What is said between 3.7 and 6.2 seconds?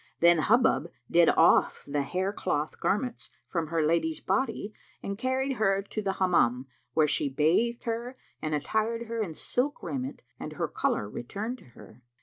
lady's body and carried her to the